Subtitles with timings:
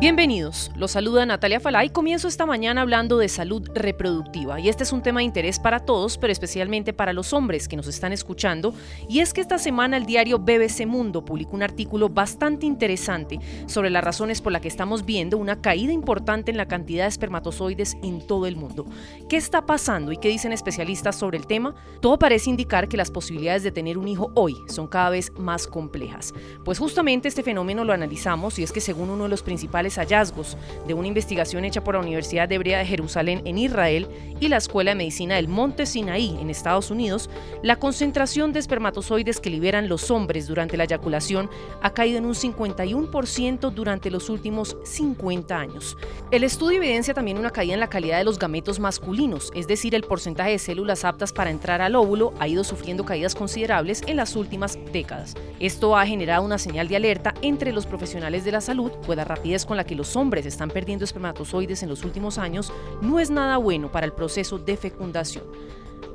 [0.00, 4.58] Bienvenidos, los saluda Natalia Falá y comienzo esta mañana hablando de salud reproductiva.
[4.58, 7.76] Y este es un tema de interés para todos, pero especialmente para los hombres que
[7.76, 8.72] nos están escuchando.
[9.10, 13.90] Y es que esta semana el diario BBC Mundo publicó un artículo bastante interesante sobre
[13.90, 17.98] las razones por las que estamos viendo una caída importante en la cantidad de espermatozoides
[18.02, 18.86] en todo el mundo.
[19.28, 21.74] ¿Qué está pasando y qué dicen especialistas sobre el tema?
[22.00, 25.66] Todo parece indicar que las posibilidades de tener un hijo hoy son cada vez más
[25.66, 26.32] complejas.
[26.64, 30.56] Pues justamente este fenómeno lo analizamos y es que según uno de los principales hallazgos
[30.86, 34.08] de una investigación hecha por la Universidad de Hebrea de Jerusalén en Israel
[34.40, 37.30] y la Escuela de Medicina del Monte Sinaí en Estados Unidos,
[37.62, 41.50] la concentración de espermatozoides que liberan los hombres durante la eyaculación
[41.82, 45.96] ha caído en un 51% durante los últimos 50 años.
[46.30, 49.94] El estudio evidencia también una caída en la calidad de los gametos masculinos, es decir,
[49.94, 54.16] el porcentaje de células aptas para entrar al óvulo ha ido sufriendo caídas considerables en
[54.16, 55.34] las últimas décadas.
[55.58, 59.24] Esto ha generado una señal de alerta entre los profesionales de la salud, pues la
[59.24, 63.30] rapidez con la que los hombres están perdiendo espermatozoides en los últimos años no es
[63.30, 65.44] nada bueno para el proceso de fecundación.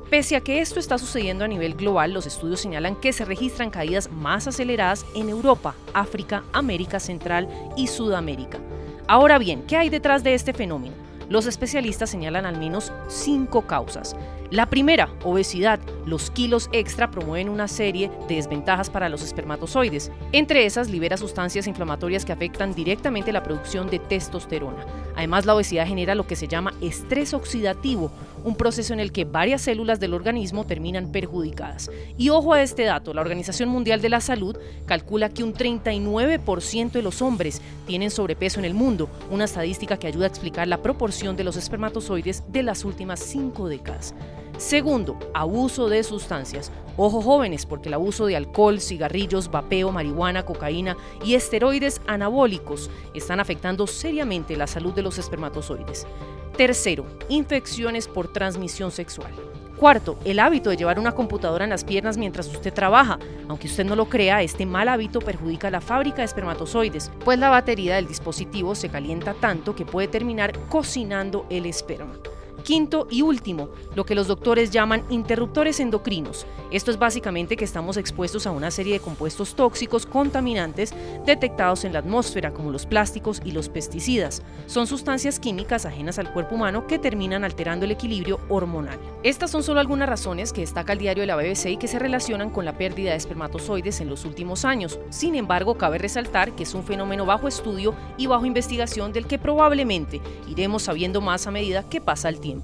[0.10, 3.72] Pese a que esto está sucediendo a nivel global, los estudios señalan que se registran
[3.72, 8.60] caídas más aceleradas en Europa, África, América Central y Sudamérica.
[9.08, 11.05] Ahora bien, ¿qué hay detrás de este fenómeno?
[11.30, 14.16] Los especialistas señalan al menos cinco causas.
[14.52, 15.80] La primera, obesidad.
[16.06, 20.12] Los kilos extra promueven una serie de desventajas para los espermatozoides.
[20.34, 24.86] Entre esas, libera sustancias inflamatorias que afectan directamente la producción de testosterona.
[25.16, 28.12] Además, la obesidad genera lo que se llama estrés oxidativo,
[28.44, 31.90] un proceso en el que varias células del organismo terminan perjudicadas.
[32.16, 36.92] Y ojo a este dato, la Organización Mundial de la Salud calcula que un 39%
[36.92, 40.84] de los hombres tienen sobrepeso en el mundo, una estadística que ayuda a explicar la
[40.84, 44.14] proporción de los espermatozoides de las últimas cinco décadas.
[44.58, 46.72] Segundo, abuso de sustancias.
[46.98, 53.40] Ojo jóvenes, porque el abuso de alcohol, cigarrillos, vapeo, marihuana, cocaína y esteroides anabólicos están
[53.40, 56.06] afectando seriamente la salud de los espermatozoides.
[56.58, 59.34] Tercero, infecciones por transmisión sexual.
[59.78, 63.20] Cuarto, el hábito de llevar una computadora en las piernas mientras usted trabaja.
[63.50, 67.50] Aunque usted no lo crea, este mal hábito perjudica la fábrica de espermatozoides, pues la
[67.50, 72.14] batería del dispositivo se calienta tanto que puede terminar cocinando el esperma.
[72.66, 76.48] Quinto y último, lo que los doctores llaman interruptores endocrinos.
[76.72, 80.92] Esto es básicamente que estamos expuestos a una serie de compuestos tóxicos contaminantes
[81.28, 84.42] detectados en la atmósfera, como los plásticos y los pesticidas.
[84.66, 88.98] Son sustancias químicas ajenas al cuerpo humano que terminan alterando el equilibrio hormonal.
[89.22, 92.00] Estas son solo algunas razones que destaca el diario de la BBC y que se
[92.00, 95.00] relacionan con la pérdida de espermatozoides en los últimos años.
[95.12, 99.38] Sin embargo, cabe resaltar que es un fenómeno bajo estudio y bajo investigación del que
[99.38, 102.55] probablemente iremos sabiendo más a medida que pasa el tiempo.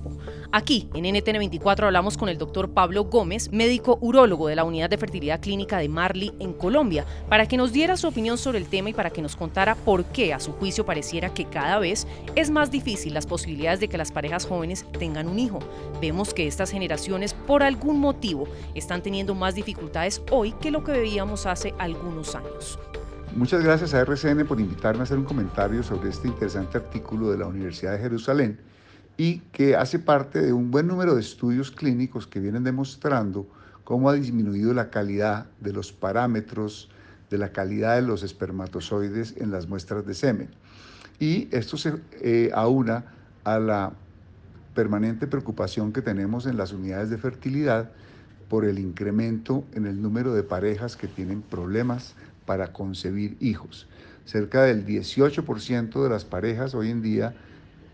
[0.52, 4.98] Aquí, en NTN24, hablamos con el doctor Pablo Gómez, médico urólogo de la Unidad de
[4.98, 8.90] Fertilidad Clínica de Marley en Colombia, para que nos diera su opinión sobre el tema
[8.90, 12.50] y para que nos contara por qué, a su juicio, pareciera que cada vez es
[12.50, 15.60] más difícil las posibilidades de que las parejas jóvenes tengan un hijo.
[16.02, 20.92] Vemos que estas generaciones, por algún motivo, están teniendo más dificultades hoy que lo que
[20.92, 22.80] veíamos hace algunos años.
[23.36, 27.38] Muchas gracias a RCN por invitarme a hacer un comentario sobre este interesante artículo de
[27.38, 28.60] la Universidad de Jerusalén
[29.22, 33.46] y que hace parte de un buen número de estudios clínicos que vienen demostrando
[33.84, 36.90] cómo ha disminuido la calidad de los parámetros
[37.30, 40.50] de la calidad de los espermatozoides en las muestras de semen.
[41.20, 43.94] Y esto se eh, aúna a la
[44.74, 47.92] permanente preocupación que tenemos en las unidades de fertilidad
[48.50, 52.16] por el incremento en el número de parejas que tienen problemas
[52.48, 53.88] para concebir hijos.
[54.26, 57.36] Cerca del 18% de las parejas hoy en día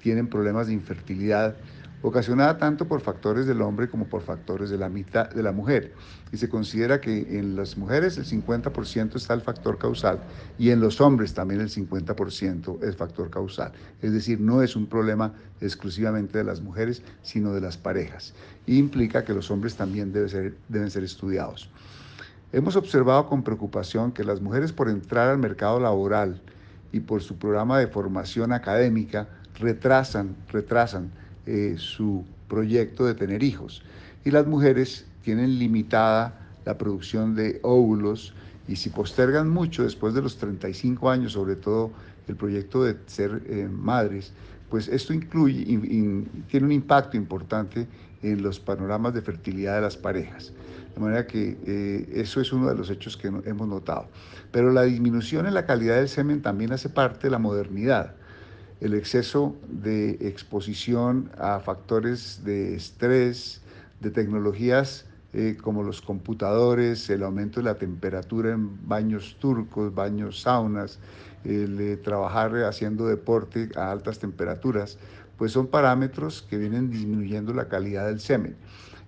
[0.07, 1.57] tienen problemas de infertilidad
[2.01, 5.91] ocasionada tanto por factores del hombre como por factores de la mitad de la mujer.
[6.31, 10.21] Y se considera que en las mujeres el 50% está el factor causal
[10.57, 13.73] y en los hombres también el 50% es factor causal.
[14.01, 18.33] Es decir, no es un problema exclusivamente de las mujeres, sino de las parejas.
[18.65, 21.69] Y implica que los hombres también deben ser, deben ser estudiados.
[22.53, 26.41] Hemos observado con preocupación que las mujeres por entrar al mercado laboral
[26.93, 29.27] y por su programa de formación académica
[29.59, 31.11] retrasan, retrasan
[31.45, 33.83] eh, su proyecto de tener hijos.
[34.23, 36.33] Y las mujeres tienen limitada
[36.65, 38.33] la producción de óvulos
[38.67, 41.91] y si postergan mucho después de los 35 años, sobre todo
[42.27, 44.33] el proyecto de ser eh, madres,
[44.69, 45.63] pues esto incluye,
[46.49, 47.87] tiene un impacto importante
[48.21, 50.51] en los panoramas de fertilidad de las parejas.
[50.93, 54.09] De manera que eh, eso es uno de los hechos que hemos notado.
[54.51, 58.15] Pero la disminución en la calidad del semen también hace parte de la modernidad
[58.81, 63.61] el exceso de exposición a factores de estrés,
[63.99, 70.41] de tecnologías eh, como los computadores, el aumento de la temperatura en baños turcos, baños
[70.41, 70.99] saunas,
[71.43, 74.97] el eh, trabajar haciendo deporte a altas temperaturas,
[75.37, 78.55] pues son parámetros que vienen disminuyendo la calidad del semen.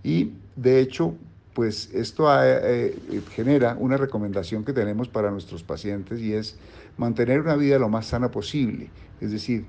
[0.04, 1.16] Y de hecho,
[1.60, 2.96] pues esto eh,
[3.32, 6.56] genera una recomendación que tenemos para nuestros pacientes y es
[6.96, 8.90] mantener una vida lo más sana posible,
[9.20, 9.66] es decir,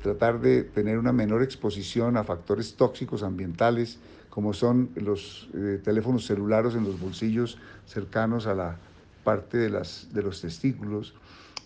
[0.00, 3.98] tratar de tener una menor exposición a factores tóxicos ambientales,
[4.30, 8.78] como son los eh, teléfonos celulares en los bolsillos cercanos a la
[9.22, 11.12] parte de, las, de los testículos,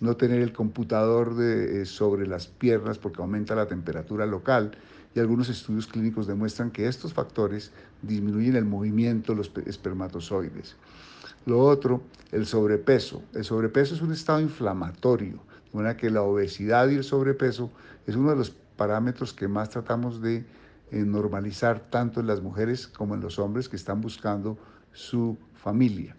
[0.00, 4.72] no tener el computador eh, sobre las piernas porque aumenta la temperatura local
[5.16, 7.72] y algunos estudios clínicos demuestran que estos factores
[8.02, 10.76] disminuyen el movimiento de los espermatozoides.
[11.46, 12.02] Lo otro,
[12.32, 13.22] el sobrepeso.
[13.32, 15.40] El sobrepeso es un estado inflamatorio,
[15.72, 17.70] de manera que la obesidad y el sobrepeso
[18.06, 20.44] es uno de los parámetros que más tratamos de
[20.90, 24.58] en normalizar tanto en las mujeres como en los hombres que están buscando
[24.92, 26.14] su familia.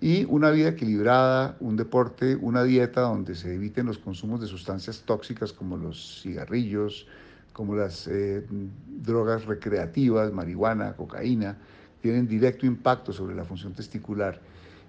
[0.00, 5.02] Y una vida equilibrada, un deporte, una dieta donde se eviten los consumos de sustancias
[5.04, 7.08] tóxicas como los cigarrillos,
[7.52, 8.46] como las eh,
[8.86, 11.56] drogas recreativas, marihuana, cocaína,
[12.00, 14.40] tienen directo impacto sobre la función testicular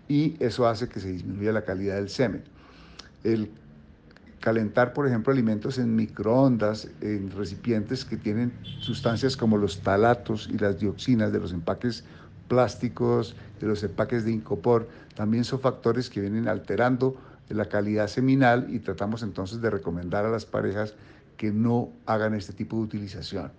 [0.07, 2.43] y eso hace que se disminuya la calidad del semen.
[3.23, 3.51] El
[4.39, 10.57] calentar, por ejemplo, alimentos en microondas, en recipientes que tienen sustancias como los talatos y
[10.57, 12.03] las dioxinas de los empaques
[12.47, 17.15] plásticos, de los empaques de Incopor, también son factores que vienen alterando
[17.49, 20.95] la calidad seminal y tratamos entonces de recomendar a las parejas
[21.39, 23.49] que no hagan este tipo de utilización.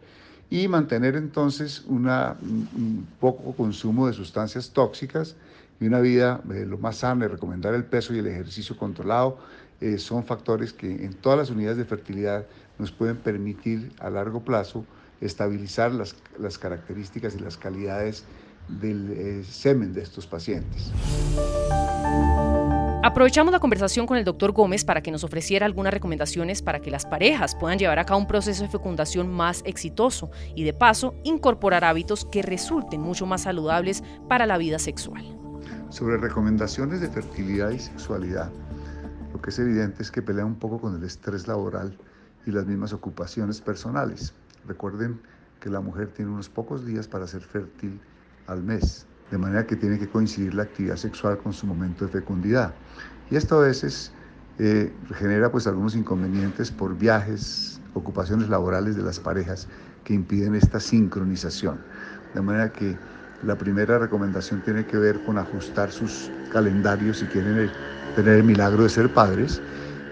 [0.51, 5.35] Y mantener entonces una, un poco consumo de sustancias tóxicas
[5.81, 9.39] y una vida eh, lo más sana, recomendar el peso y el ejercicio controlado
[9.81, 12.45] eh, son factores que en todas las unidades de fertilidad
[12.79, 14.85] nos pueden permitir a largo plazo
[15.23, 18.25] estabilizar las, las características y las calidades
[18.69, 20.93] del eh, semen de estos pacientes.
[23.03, 26.91] Aprovechamos la conversación con el doctor Gómez para que nos ofreciera algunas recomendaciones para que
[26.91, 31.15] las parejas puedan llevar a cabo un proceso de fecundación más exitoso y de paso
[31.25, 35.25] incorporar hábitos que resulten mucho más saludables para la vida sexual.
[35.89, 38.51] Sobre recomendaciones de fertilidad y sexualidad,
[39.33, 41.97] lo que es evidente es que pelea un poco con el estrés laboral
[42.45, 44.35] y las mismas ocupaciones personales.
[44.67, 45.23] Recuerden
[45.59, 47.99] que la mujer tiene unos pocos días para ser fértil
[48.47, 52.13] al mes, de manera que tiene que coincidir la actividad sexual con su momento de
[52.13, 52.75] fecundidad.
[53.31, 54.13] Y esto a veces
[54.59, 59.69] eh, genera pues algunos inconvenientes por viajes, ocupaciones laborales de las parejas
[60.05, 61.79] que impiden esta sincronización.
[62.35, 62.97] De manera que
[63.43, 67.71] la primera recomendación tiene que ver con ajustar sus calendarios si quieren
[68.15, 69.63] tener el milagro de ser padres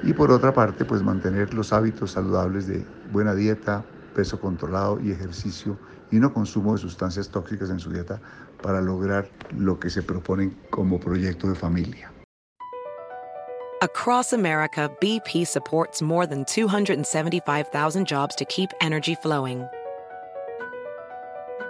[0.02, 3.84] y por otra parte pues mantener los hábitos saludables de buena dieta,
[4.18, 5.78] peso controlado y ejercicio
[6.10, 8.20] y no consumo de sustancias tóxicas en su dieta
[8.60, 12.10] para lograr lo que se proponen como proyecto de familia.
[13.80, 19.64] Across America, BP supports more than 275,000 jobs to keep energy flowing.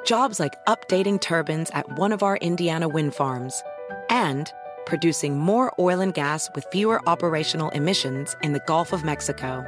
[0.06, 3.62] Jobs like updating turbines at one of our Indiana wind farms
[4.08, 4.50] and
[4.86, 9.62] producing more oil and gas with fewer operational emissions in the Gulf of Mexico.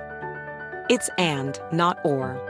[0.88, 2.49] It's and, not or.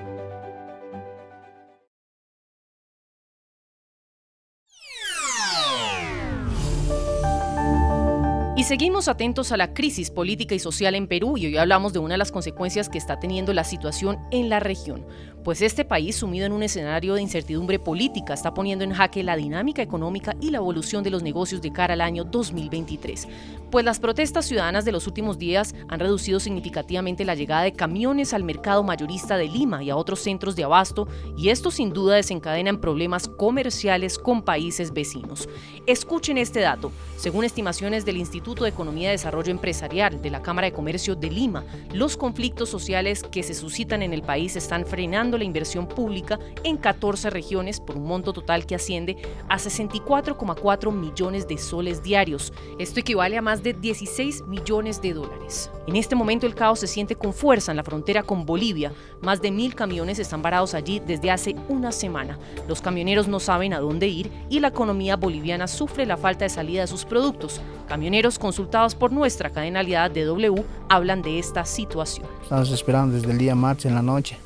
[8.61, 11.99] Y seguimos atentos a la crisis política y social en Perú y hoy hablamos de
[11.99, 15.03] una de las consecuencias que está teniendo la situación en la región
[15.43, 19.35] pues este país, sumido en un escenario de incertidumbre política, está poniendo en jaque la
[19.35, 23.27] dinámica económica y la evolución de los negocios de cara al año 2023.
[23.71, 28.33] Pues las protestas ciudadanas de los últimos días han reducido significativamente la llegada de camiones
[28.33, 32.15] al mercado mayorista de Lima y a otros centros de abasto, y esto sin duda
[32.15, 35.47] desencadena en problemas comerciales con países vecinos.
[35.87, 36.91] Escuchen este dato.
[37.17, 41.29] Según estimaciones del Instituto de Economía y Desarrollo Empresarial de la Cámara de Comercio de
[41.29, 46.37] Lima, los conflictos sociales que se suscitan en el país están frenando la inversión pública
[46.63, 49.17] en 14 regiones por un monto total que asciende
[49.47, 52.51] a 64,4 millones de soles diarios.
[52.77, 55.71] Esto equivale a más de 16 millones de dólares.
[55.87, 58.91] En este momento el caos se siente con fuerza en la frontera con Bolivia.
[59.21, 62.37] Más de mil camiones están varados allí desde hace una semana.
[62.67, 66.49] Los camioneros no saben a dónde ir y la economía boliviana sufre la falta de
[66.49, 67.61] salida de sus productos.
[67.91, 72.25] Camioneros consultados por nuestra cadena aliada de W hablan de esta situación.
[72.41, 74.37] Estamos esperando desde el día martes en la noche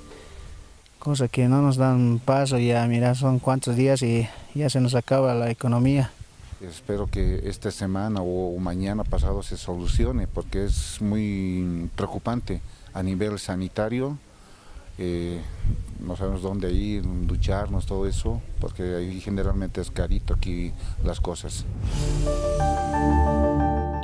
[0.98, 4.96] cosa que no nos dan paso, ya mira, son cuantos días y ya se nos
[4.96, 6.10] acaba la economía.
[6.60, 12.62] Espero que esta semana o mañana pasado se solucione porque es muy preocupante
[12.96, 14.18] a nivel sanitario.
[14.98, 15.40] Eh,
[16.00, 20.74] no sabemos dónde ir, ducharnos, todo eso, porque ahí generalmente es carito aquí
[21.04, 21.66] las cosas.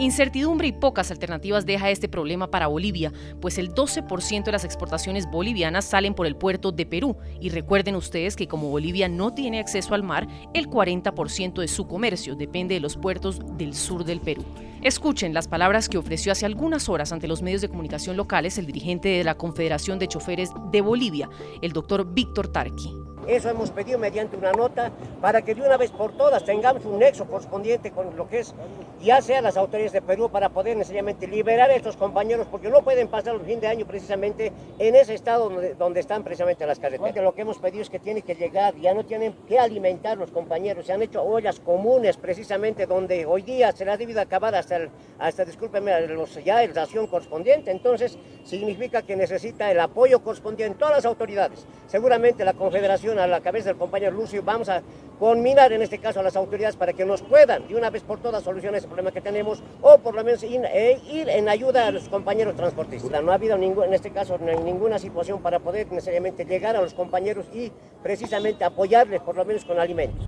[0.02, 5.30] Incertidumbre y pocas alternativas deja este problema para Bolivia, pues el 12% de las exportaciones
[5.30, 7.18] bolivianas salen por el puerto de Perú.
[7.40, 11.86] Y recuerden ustedes que como Bolivia no tiene acceso al mar, el 40% de su
[11.86, 14.44] comercio depende de los puertos del sur del Perú.
[14.82, 18.66] Escuchen las palabras que ofreció hace algunas horas ante los medios de comunicación locales el
[18.66, 21.30] dirigente de la Confederación de Choferes de Bolivia,
[21.62, 23.01] el doctor Víctor Tarqui.
[23.28, 27.00] Eso hemos pedido mediante una nota para que de una vez por todas tengamos un
[27.00, 28.54] nexo correspondiente con lo que es,
[29.02, 32.82] ya sea las autoridades de Perú, para poder necesariamente liberar a estos compañeros, porque no
[32.82, 37.24] pueden pasar el fin de año precisamente en ese estado donde, están precisamente las carreteras.
[37.24, 40.32] Lo que hemos pedido es que tiene que llegar, ya no tienen que alimentar los
[40.32, 44.56] compañeros, se han hecho ollas comunes precisamente donde hoy día se las ha debido acabar
[44.56, 47.72] hasta, el, hasta discúlpeme, los, ya el ración correspondiente.
[47.72, 51.66] Entonces, significa que necesita el apoyo correspondiente en todas las autoridades.
[51.88, 54.82] Seguramente la Confederación a la cabeza del compañero Lucio, vamos a
[55.20, 58.20] conminar en este caso a las autoridades para que nos puedan de una vez por
[58.20, 61.92] todas solucionar ese problema que tenemos o por lo menos eh, ir, en ayuda a
[61.92, 63.24] los compañeros transportistas.
[63.24, 66.94] No ha habido ningún, en este caso ninguna situación para poder necesariamente llegar a los
[66.94, 70.28] compañeros y precisamente apoyarles por lo menos con alimentos.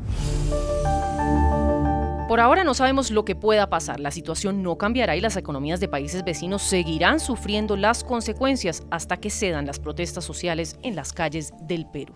[2.27, 5.79] Por ahora no sabemos lo que pueda pasar, la situación no cambiará y las economías
[5.79, 11.13] de países vecinos seguirán sufriendo las consecuencias hasta que cedan las protestas sociales en las
[11.13, 12.15] calles del Perú.